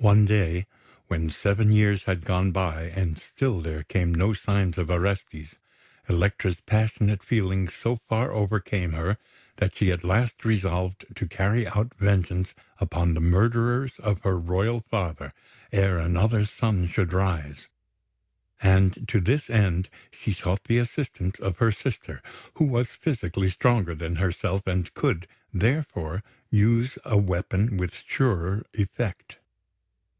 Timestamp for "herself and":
24.14-24.94